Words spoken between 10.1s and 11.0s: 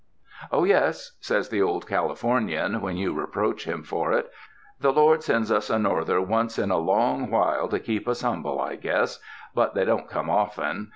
often.